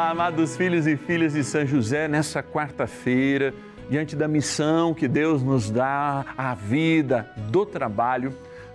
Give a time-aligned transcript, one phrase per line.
[0.00, 3.52] Olá, amados filhos e filhas de São José, nessa quarta-feira,
[3.90, 8.32] diante da missão que Deus nos dá, a vida do trabalho,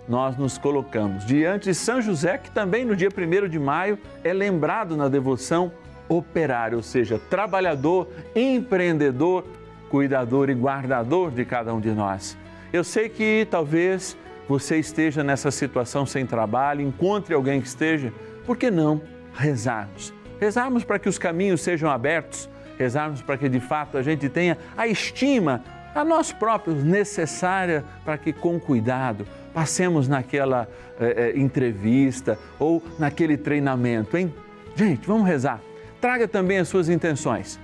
[0.08, 4.32] nós nos colocamos diante de São José, que também no dia 1 de maio é
[4.32, 5.72] lembrado na devoção
[6.08, 9.44] operário, ou seja, trabalhador, empreendedor,
[9.90, 12.38] cuidador e guardador de cada um de nós.
[12.72, 14.16] Eu sei que talvez
[14.48, 18.12] você esteja nessa situação sem trabalho, encontre alguém que esteja,
[18.46, 19.02] por que não
[19.34, 20.15] rezarmos?
[20.40, 22.48] Rezarmos para que os caminhos sejam abertos,
[22.78, 25.62] rezarmos para que de fato a gente tenha a estima
[25.94, 30.68] a nós próprios necessária para que com cuidado passemos naquela
[31.00, 34.32] eh, eh, entrevista ou naquele treinamento, hein?
[34.74, 35.60] Gente, vamos rezar.
[35.98, 37.58] Traga também as suas intenções.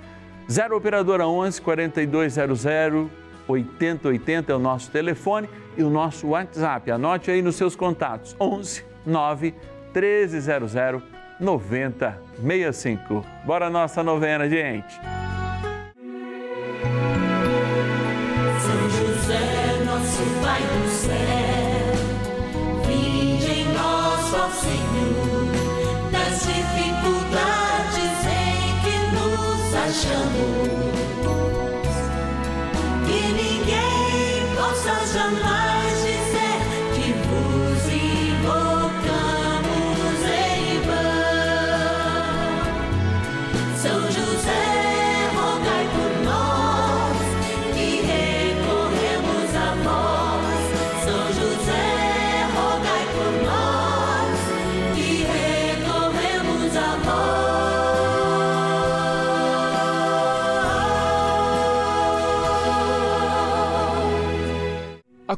[0.50, 2.64] 0 Operadora 11 4200
[3.46, 6.90] 8080 é o nosso telefone e o nosso WhatsApp.
[6.90, 9.54] Anote aí nos seus contatos: 11 9
[9.94, 13.24] 1300 9065.
[13.44, 15.21] Bora nossa novena, gente.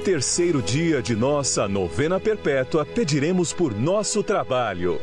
[0.00, 4.98] terceiro dia de nossa novena perpétua, pediremos por nosso trabalho.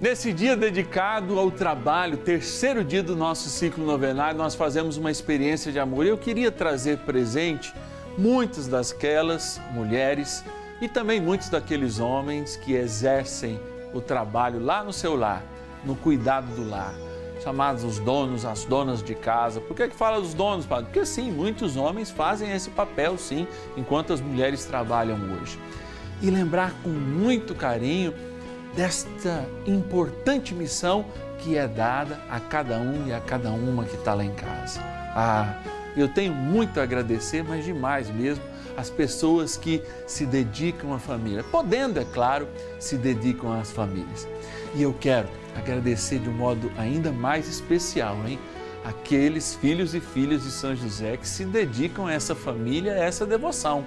[0.00, 5.70] Nesse dia dedicado ao trabalho, terceiro dia do nosso ciclo novenário, nós fazemos uma experiência
[5.70, 6.04] de amor.
[6.04, 7.72] Eu queria trazer presente
[8.18, 10.44] muitas dasquelas mulheres
[10.82, 13.60] e também muitos daqueles homens que exercem
[13.94, 15.42] o trabalho lá no seu lar,
[15.84, 16.94] no cuidado do lar,
[17.46, 19.60] chamados os donos, as donas de casa.
[19.60, 20.86] Por que, que fala dos donos, padre?
[20.86, 23.46] Porque sim, muitos homens fazem esse papel, sim,
[23.76, 25.56] enquanto as mulheres trabalham hoje.
[26.20, 28.12] E lembrar com muito carinho
[28.74, 31.04] desta importante missão
[31.38, 34.80] que é dada a cada um e a cada uma que está lá em casa.
[35.14, 35.62] Ah,
[35.96, 38.42] eu tenho muito a agradecer, mas demais mesmo,
[38.76, 42.48] as pessoas que se dedicam à família, podendo, é claro,
[42.80, 44.26] se dedicam às famílias.
[44.74, 48.38] E eu quero agradecer de um modo ainda mais especial, hein?
[48.84, 53.26] Aqueles filhos e filhas de São José que se dedicam a essa família, a essa
[53.26, 53.84] devoção,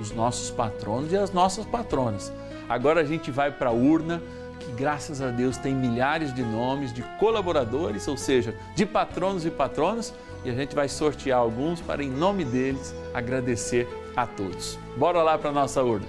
[0.00, 2.32] os nossos patronos e as nossas patronas.
[2.68, 4.22] Agora a gente vai para a urna,
[4.58, 9.50] que graças a Deus tem milhares de nomes de colaboradores, ou seja, de patronos e
[9.50, 10.12] patronas,
[10.44, 13.86] e a gente vai sortear alguns para, em nome deles, agradecer
[14.16, 14.78] a todos.
[14.96, 16.06] Bora lá para a nossa urna.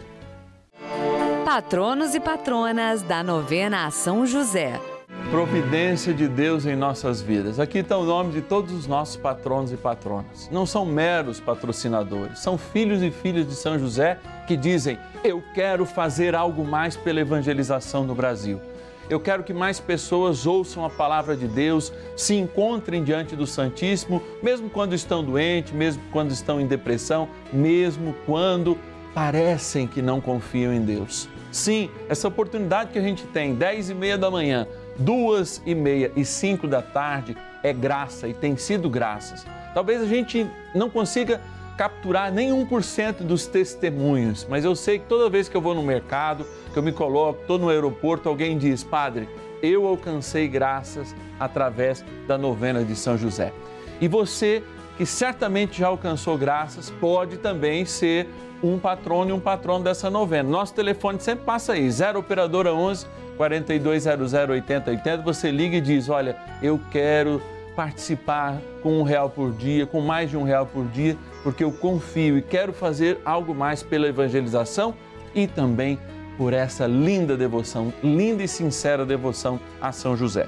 [1.45, 4.79] Patronos e patronas da novena a São José.
[5.29, 7.59] Providência de Deus em nossas vidas.
[7.59, 10.47] Aqui está o nome de todos os nossos patronos e patronas.
[10.51, 15.85] Não são meros patrocinadores, são filhos e filhas de São José que dizem: Eu quero
[15.85, 18.61] fazer algo mais pela evangelização no Brasil.
[19.09, 24.21] Eu quero que mais pessoas ouçam a palavra de Deus, se encontrem diante do Santíssimo,
[24.41, 28.77] mesmo quando estão doentes, mesmo quando estão em depressão, mesmo quando
[29.13, 31.27] parecem que não confiam em Deus.
[31.51, 34.67] Sim, essa oportunidade que a gente tem, 10 e meia da manhã,
[34.97, 39.45] duas e meia e cinco da tarde, é graça e tem sido graças.
[39.73, 41.41] Talvez a gente não consiga
[41.77, 45.81] capturar nem 1% dos testemunhos, mas eu sei que toda vez que eu vou no
[45.81, 49.27] mercado, que eu me coloco, estou no aeroporto, alguém diz, Padre,
[49.61, 53.51] eu alcancei graças através da novena de São José.
[53.99, 54.61] E você
[54.97, 58.27] que certamente já alcançou graças, pode também ser
[58.61, 60.47] um patrono e um patrono dessa novena.
[60.47, 63.07] Nosso telefone sempre passa aí, 0 operadora 11
[63.37, 65.23] 4200 8080.
[65.23, 67.41] Você liga e diz: Olha, eu quero
[67.75, 71.71] participar com um real por dia, com mais de um real por dia, porque eu
[71.71, 74.93] confio e quero fazer algo mais pela evangelização
[75.33, 75.99] e também
[76.37, 80.47] por essa linda devoção, linda e sincera devoção a São José.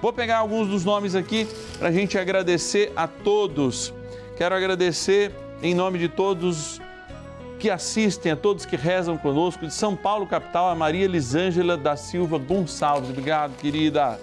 [0.00, 1.46] Vou pegar alguns dos nomes aqui
[1.78, 3.92] para a gente agradecer a todos.
[4.36, 5.32] Quero agradecer
[5.62, 6.80] em nome de todos
[7.64, 11.96] que assistem, a todos que rezam conosco, de São Paulo, capital, a Maria Elisângela da
[11.96, 13.08] Silva Gonçalves.
[13.08, 14.20] Obrigado, querida.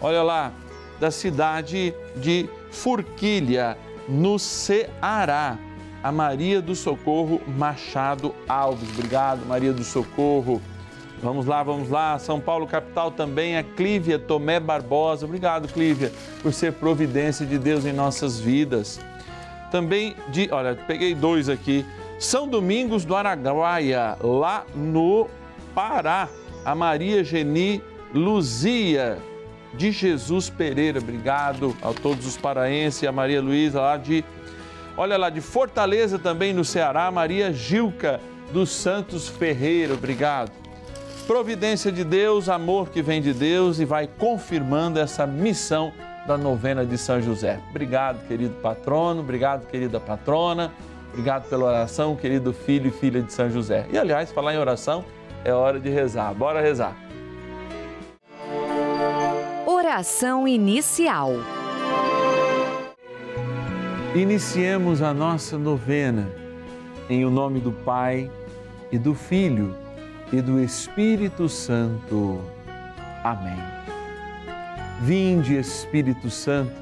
[0.00, 0.50] Olha lá,
[0.98, 3.76] da cidade de Furquilha,
[4.08, 5.58] no Ceará.
[6.02, 8.88] A Maria do Socorro Machado Alves.
[8.92, 10.62] Obrigado, Maria do Socorro.
[11.22, 12.18] Vamos lá, vamos lá.
[12.18, 15.26] São Paulo, capital também, a Clívia Tomé Barbosa.
[15.26, 16.10] Obrigado, Clívia,
[16.40, 18.98] por ser providência de Deus em nossas vidas.
[19.70, 21.84] Também de, olha, peguei dois aqui.
[22.20, 25.26] São Domingos do Araguaia, lá no
[25.74, 26.28] Pará.
[26.62, 27.82] A Maria Geni
[28.12, 29.16] Luzia
[29.72, 30.98] de Jesus Pereira.
[30.98, 34.22] Obrigado a todos os paraenses a Maria Luísa lá de,
[34.98, 37.10] olha lá, de Fortaleza também no Ceará.
[37.10, 38.20] Maria Gilca
[38.52, 39.94] dos Santos Ferreira.
[39.94, 40.52] Obrigado
[41.26, 45.92] providência de Deus, amor que vem de Deus e vai confirmando essa missão
[46.26, 47.60] da novena de São José.
[47.70, 50.72] Obrigado, querido patrono, obrigado, querida patrona,
[51.10, 53.86] obrigado pela oração, querido filho e filha de São José.
[53.92, 55.04] E aliás, falar em oração,
[55.44, 56.32] é hora de rezar.
[56.32, 56.96] Bora rezar.
[59.66, 61.32] Oração inicial.
[64.14, 66.28] Iniciemos a nossa novena
[67.08, 68.30] em o nome do Pai
[68.92, 69.74] e do Filho
[70.32, 72.40] e do Espírito Santo.
[73.24, 73.58] Amém.
[75.02, 76.72] Vinde, Espírito Santo,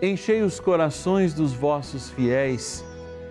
[0.00, 2.84] enchei os corações dos vossos fiéis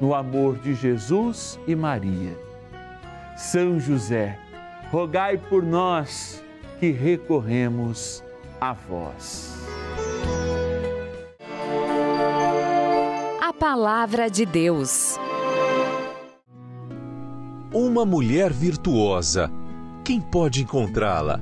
[0.00, 2.38] no amor de Jesus e Maria.
[3.36, 4.38] São José,
[4.90, 6.42] rogai por nós
[6.78, 8.22] que recorremos
[8.60, 9.66] a vós.
[13.40, 15.18] A Palavra de Deus.
[17.72, 19.50] Uma mulher virtuosa,
[20.04, 21.40] quem pode encontrá-la?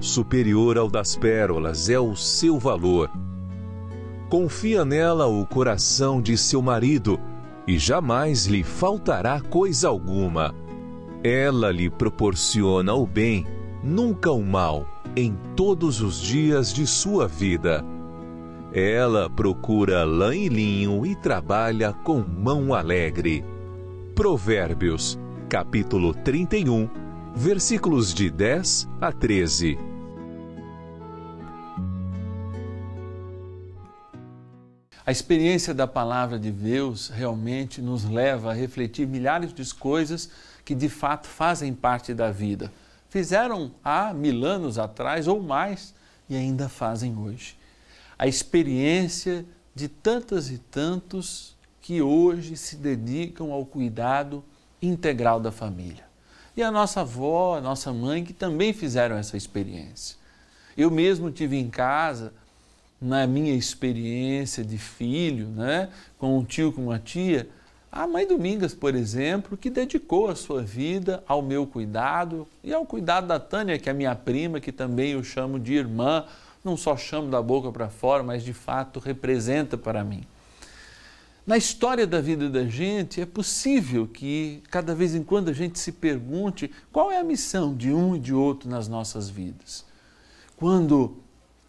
[0.00, 3.10] Superior ao das pérolas é o seu valor.
[4.30, 7.20] Confia nela o coração de seu marido
[7.70, 10.52] e jamais lhe faltará coisa alguma.
[11.22, 13.46] Ela lhe proporciona o bem,
[13.80, 17.84] nunca o mal, em todos os dias de sua vida.
[18.72, 23.44] Ela procura lã e linho e trabalha com mão alegre.
[24.16, 25.16] Provérbios,
[25.48, 26.88] capítulo 31,
[27.36, 29.89] versículos de 10 a 13.
[35.10, 40.30] A experiência da palavra de Deus realmente nos leva a refletir milhares de coisas
[40.64, 42.72] que de fato fazem parte da vida.
[43.08, 45.92] Fizeram há mil anos atrás ou mais
[46.28, 47.58] e ainda fazem hoje.
[48.16, 54.44] A experiência de tantas e tantos que hoje se dedicam ao cuidado
[54.80, 56.04] integral da família.
[56.56, 60.16] E a nossa avó, a nossa mãe, que também fizeram essa experiência.
[60.76, 62.32] Eu mesmo tive em casa,
[63.00, 65.88] na minha experiência de filho, né,
[66.18, 67.48] com um tio, com uma tia,
[67.92, 72.86] a mãe Domingas, por exemplo, que dedicou a sua vida ao meu cuidado e ao
[72.86, 76.24] cuidado da Tânia, que é minha prima, que também eu chamo de irmã,
[76.64, 80.22] não só chamo da boca para fora, mas de fato representa para mim.
[81.44, 85.76] Na história da vida da gente, é possível que cada vez em quando a gente
[85.80, 89.84] se pergunte qual é a missão de um e de outro nas nossas vidas.
[90.56, 91.16] Quando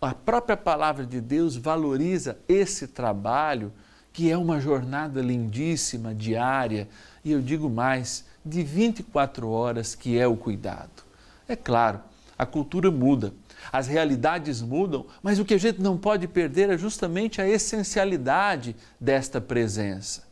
[0.02, 3.72] a própria palavra de Deus valoriza esse trabalho,
[4.12, 6.90] que é uma jornada lindíssima, diária,
[7.24, 11.04] e eu digo mais, de 24 horas, que é o cuidado.
[11.48, 12.00] É claro,
[12.36, 13.32] a cultura muda,
[13.72, 18.76] as realidades mudam, mas o que a gente não pode perder é justamente a essencialidade
[19.00, 20.24] desta presença.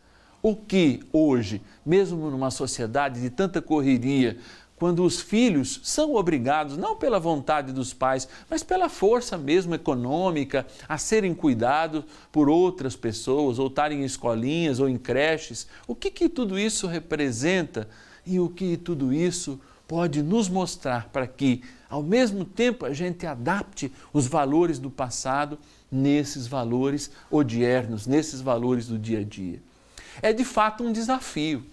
[0.42, 4.38] O que hoje, mesmo numa sociedade de tanta correria,
[4.80, 10.66] quando os filhos são obrigados, não pela vontade dos pais, mas pela força mesmo econômica,
[10.88, 16.10] a serem cuidados por outras pessoas, ou estarem em escolinhas ou em creches, o que,
[16.10, 17.90] que tudo isso representa
[18.26, 23.26] e o que tudo isso pode nos mostrar para que, ao mesmo tempo, a gente
[23.26, 25.60] adapte os valores do passado
[25.92, 29.62] nesses valores odiernos, nesses valores do dia a dia.
[30.22, 31.66] É de fato um desafio.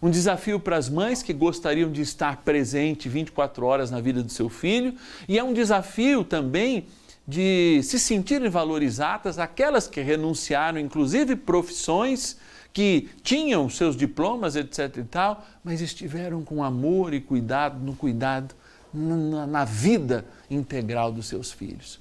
[0.00, 4.30] Um desafio para as mães que gostariam de estar presente 24 horas na vida do
[4.30, 4.94] seu filho,
[5.28, 6.86] e é um desafio também
[7.26, 12.38] de se sentirem valorizadas aquelas que renunciaram, inclusive profissões
[12.72, 18.54] que tinham seus diplomas, etc e tal, mas estiveram com amor e cuidado, no cuidado,
[18.94, 22.00] na, na vida integral dos seus filhos.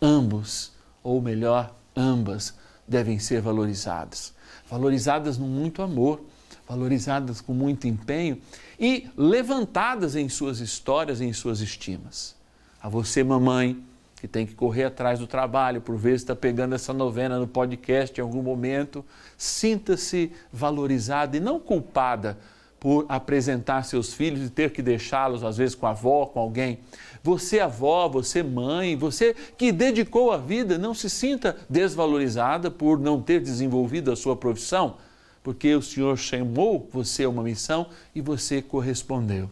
[0.00, 0.72] Ambos,
[1.02, 2.54] ou melhor, ambas,
[2.86, 4.32] devem ser valorizadas.
[4.70, 6.24] Valorizadas com muito amor,
[6.68, 8.38] valorizadas com muito empenho
[8.78, 12.34] e levantadas em suas histórias, em suas estimas.
[12.80, 13.82] A você, mamãe,
[14.22, 18.20] que tem que correr atrás do trabalho, por vezes está pegando essa novena no podcast
[18.20, 19.04] em algum momento,
[19.36, 22.38] sinta-se valorizada e não culpada
[22.78, 26.80] por apresentar seus filhos e ter que deixá-los, às vezes, com a avó, com alguém.
[27.22, 33.22] Você, avó, você, mãe, você que dedicou a vida, não se sinta desvalorizada por não
[33.22, 34.96] ter desenvolvido a sua profissão,
[35.42, 39.50] porque o Senhor chamou você a uma missão e você correspondeu.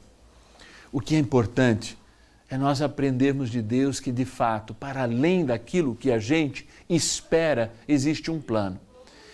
[0.93, 1.99] O que é importante
[2.49, 7.73] é nós aprendermos de Deus que, de fato, para além daquilo que a gente espera,
[7.87, 8.79] existe um plano.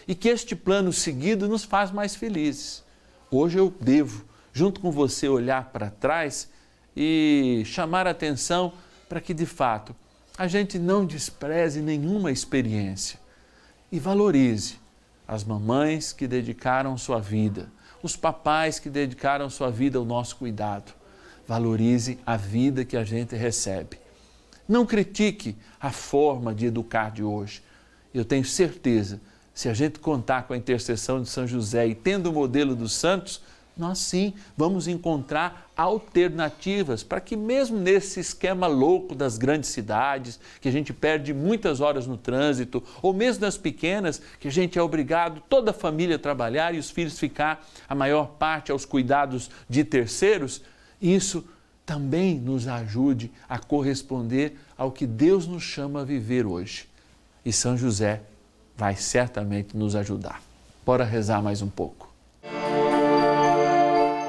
[0.06, 2.84] E que este plano seguido nos faz mais felizes.
[3.30, 6.48] Hoje eu devo, junto com você, olhar para trás
[6.96, 8.72] e chamar a atenção
[9.08, 9.96] para que, de fato,
[10.38, 13.18] a gente não despreze nenhuma experiência
[13.90, 14.85] e valorize
[15.26, 17.70] as mamães que dedicaram sua vida,
[18.02, 20.94] os papais que dedicaram sua vida ao nosso cuidado
[21.46, 23.98] valorize a vida que a gente recebe.
[24.68, 27.62] Não critique a forma de educar de hoje.
[28.12, 29.20] Eu tenho certeza,
[29.54, 32.92] se a gente contar com a intercessão de São José e tendo o modelo dos
[32.92, 33.40] santos,
[33.76, 40.68] nós sim vamos encontrar alternativas para que, mesmo nesse esquema louco das grandes cidades, que
[40.68, 44.82] a gente perde muitas horas no trânsito, ou mesmo nas pequenas, que a gente é
[44.82, 49.50] obrigado, toda a família a trabalhar e os filhos ficar a maior parte aos cuidados
[49.68, 50.62] de terceiros,
[51.00, 51.44] isso
[51.84, 56.88] também nos ajude a corresponder ao que Deus nos chama a viver hoje.
[57.44, 58.22] E São José
[58.74, 60.42] vai certamente nos ajudar.
[60.84, 62.15] Bora rezar mais um pouco.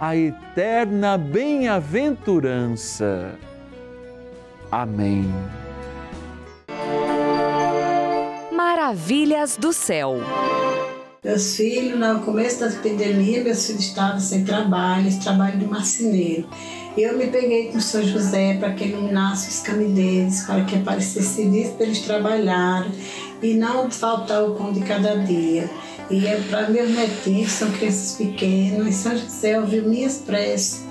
[0.00, 3.38] a eterna bem-aventurança.
[4.72, 5.30] Amém.
[8.50, 10.16] Maravilhas do céu.
[11.22, 16.48] Meus filhos, no começo da epidemia, meus filhos estavam sem trabalho, esse trabalho de marceneiro.
[16.96, 21.28] Eu me peguei com o São José para que iluminasse os caminhos para que aparecesse
[21.28, 22.90] serviço para eles trabalharem
[23.42, 25.68] e não faltar o pão de cada dia.
[26.10, 30.84] E é para meus netinhos, são crianças pequenas, e São José ouviu minhas preces,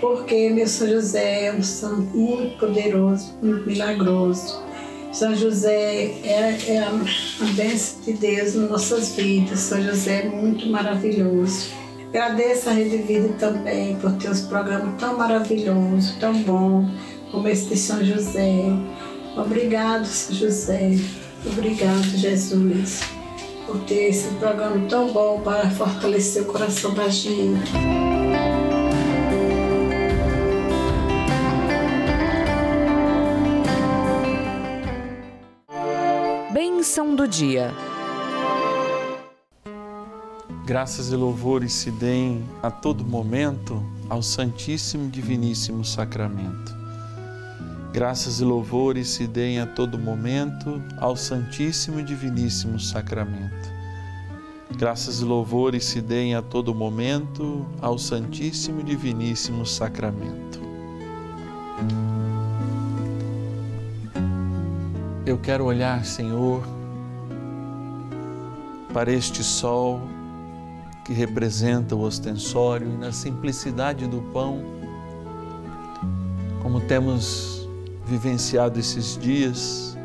[0.00, 4.62] porque meu São José é um santo muito poderoso, muito milagroso.
[5.12, 9.58] São José é, é a, a bênção de Deus nas nossas vidas.
[9.58, 11.70] São José é muito maravilhoso.
[12.10, 16.88] Agradeço a Rede Vida também por ter os programas tão maravilhosos, tão bom,
[17.32, 18.64] como esse de São José.
[19.36, 20.96] Obrigado, São José.
[21.44, 23.00] Obrigado, Jesus,
[23.70, 27.70] por ter esse programa tão bom para fortalecer o coração da gente.
[36.52, 37.72] Bênção do dia.
[40.66, 46.79] Graças e louvores se deem a todo momento ao Santíssimo e Diviníssimo Sacramento.
[47.92, 53.68] Graças e louvores se deem a todo momento ao Santíssimo e Diviníssimo Sacramento.
[54.78, 60.60] Graças e louvores se deem a todo momento ao Santíssimo e Diviníssimo Sacramento.
[65.26, 66.62] Eu quero olhar, Senhor,
[68.94, 70.00] para este sol
[71.04, 74.62] que representa o ostensório e na simplicidade do pão,
[76.62, 77.59] como temos
[78.10, 79.96] vivenciado esses dias,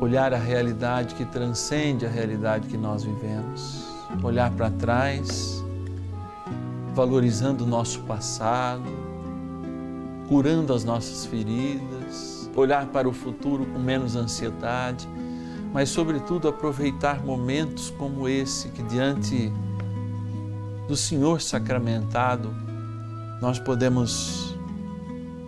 [0.00, 3.84] olhar a realidade que transcende a realidade que nós vivemos,
[4.20, 5.64] olhar para trás,
[6.92, 8.90] valorizando o nosso passado,
[10.28, 15.08] curando as nossas feridas, olhar para o futuro com menos ansiedade,
[15.72, 19.52] mas, sobretudo, aproveitar momentos como esse que, diante
[20.88, 22.52] do Senhor sacramentado,
[23.40, 24.53] nós podemos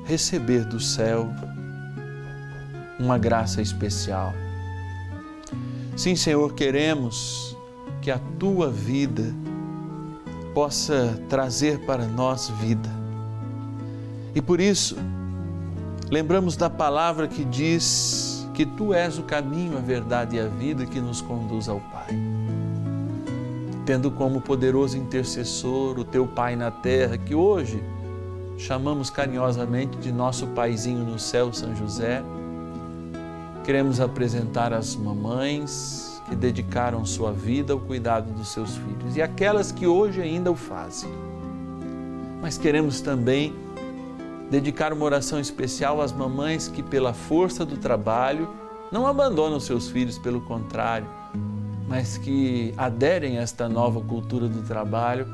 [0.07, 1.29] receber do céu
[2.99, 4.33] uma graça especial.
[5.97, 7.57] Sim, Senhor, queremos
[8.01, 9.35] que a tua vida
[10.55, 12.89] possa trazer para nós vida.
[14.35, 14.97] E por isso,
[16.11, 20.87] lembramos da palavra que diz que tu és o caminho, a verdade e a vida
[20.87, 22.15] que nos conduz ao Pai.
[23.85, 27.83] Tendo como poderoso intercessor o teu Pai na terra, que hoje
[28.59, 32.23] chamamos carinhosamente de nosso Paizinho no céu, São José,
[33.65, 39.71] queremos apresentar as mamães que dedicaram sua vida ao cuidado dos seus filhos e aquelas
[39.71, 41.11] que hoje ainda o fazem.
[42.41, 43.55] Mas queremos também
[44.51, 48.49] dedicar uma oração especial às mamães que, pela força do trabalho,
[48.91, 51.07] não abandonam seus filhos, pelo contrário,
[51.89, 55.27] mas que aderem a esta nova cultura do trabalho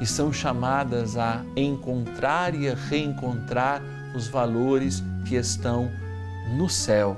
[0.00, 3.82] e são chamadas a encontrar e a reencontrar
[4.14, 5.90] os valores que estão
[6.56, 7.16] no céu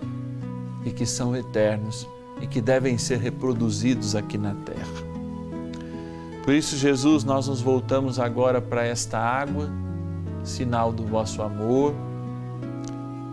[0.85, 2.09] e que são eternos
[2.41, 5.11] e que devem ser reproduzidos aqui na terra.
[6.43, 9.71] Por isso, Jesus, nós nos voltamos agora para esta água
[10.43, 11.95] sinal do vosso amor,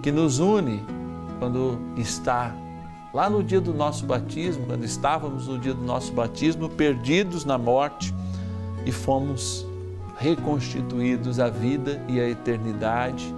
[0.03, 0.83] que nos une
[1.39, 2.53] quando está
[3.13, 7.57] lá no dia do nosso batismo, quando estávamos no dia do nosso batismo, perdidos na
[7.57, 8.13] morte
[8.87, 9.67] e fomos
[10.17, 13.35] reconstituídos à vida e à eternidade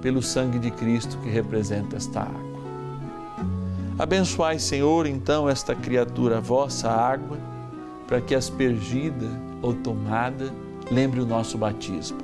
[0.00, 2.50] pelo sangue de Cristo que representa esta água.
[3.98, 7.36] Abençoai, Senhor, então esta criatura vossa água,
[8.08, 9.28] para que aspergida
[9.60, 10.50] ou tomada
[10.90, 12.18] lembre o nosso batismo.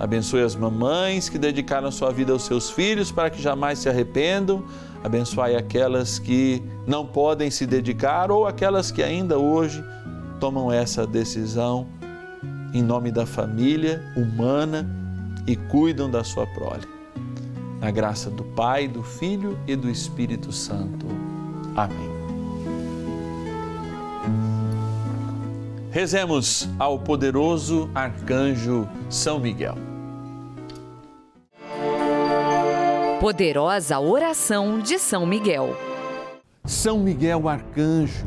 [0.00, 4.64] Abençoe as mamães que dedicaram sua vida aos seus filhos para que jamais se arrependam.
[5.04, 9.84] Abençoe aquelas que não podem se dedicar ou aquelas que ainda hoje
[10.38, 11.86] tomam essa decisão
[12.72, 14.88] em nome da família humana
[15.46, 16.86] e cuidam da sua prole.
[17.80, 21.06] Na graça do Pai, do Filho e do Espírito Santo.
[21.76, 22.18] Amém.
[25.90, 29.76] Rezemos ao poderoso arcanjo São Miguel.
[33.20, 35.76] Poderosa oração de São Miguel.
[36.64, 38.26] São Miguel arcanjo,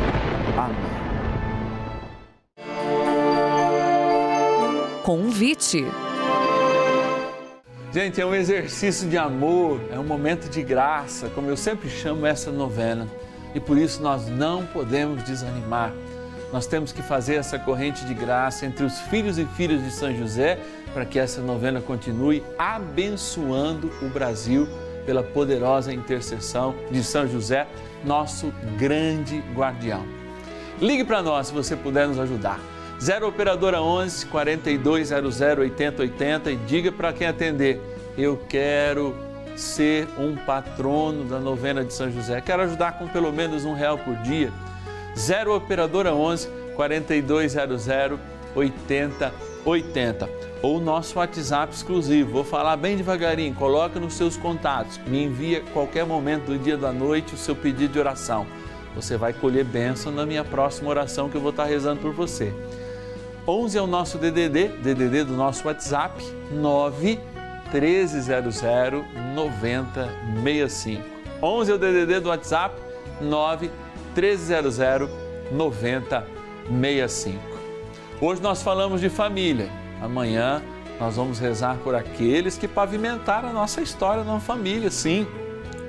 [5.03, 5.83] Convite.
[7.91, 12.25] Gente, é um exercício de amor, é um momento de graça, como eu sempre chamo
[12.25, 13.07] essa novena.
[13.55, 15.91] E por isso nós não podemos desanimar.
[16.53, 20.15] Nós temos que fazer essa corrente de graça entre os filhos e filhas de São
[20.15, 20.59] José
[20.93, 24.67] para que essa novena continue abençoando o Brasil
[25.05, 27.67] pela poderosa intercessão de São José,
[28.05, 30.05] nosso grande guardião.
[30.79, 32.59] Ligue para nós se você puder nos ajudar.
[33.01, 37.81] 0 Operadora 11 4200 8080 e diga para quem atender:
[38.15, 39.15] Eu quero
[39.55, 42.39] ser um patrono da novena de São José.
[42.41, 44.53] Quero ajudar com pelo menos um real por dia.
[45.17, 47.87] 0 Operadora 11 4200
[48.53, 50.29] 8080
[50.61, 52.31] ou nosso WhatsApp exclusivo.
[52.31, 56.93] Vou falar bem devagarinho, coloca nos seus contatos, me envia qualquer momento do dia da
[56.93, 58.45] noite o seu pedido de oração.
[58.95, 62.53] Você vai colher bênção na minha próxima oração que eu vou estar rezando por você.
[63.47, 67.19] 11 é o nosso DDD, DDD do nosso WhatsApp, 9
[67.73, 68.61] 1300
[69.33, 71.03] 9065.
[71.41, 72.75] 11 é o DDD do WhatsApp,
[73.19, 73.71] 9
[74.15, 75.09] 1300
[75.51, 77.39] 9065.
[78.21, 79.69] Hoje nós falamos de família.
[79.99, 80.61] Amanhã
[80.99, 85.25] nós vamos rezar por aqueles que pavimentaram a nossa história na família, sim.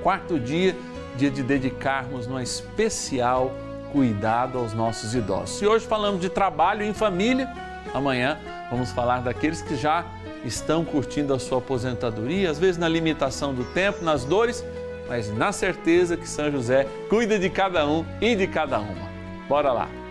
[0.03, 0.75] Quarto dia,
[1.17, 3.53] dia de dedicarmos uma especial
[3.93, 5.61] cuidado aos nossos idosos.
[5.61, 7.49] E hoje falamos de trabalho em família,
[7.93, 8.39] amanhã
[8.71, 10.05] vamos falar daqueles que já
[10.45, 14.65] estão curtindo a sua aposentadoria, às vezes na limitação do tempo, nas dores,
[15.09, 19.13] mas na certeza que São José cuida de cada um e de cada uma.
[19.47, 20.02] Bora lá!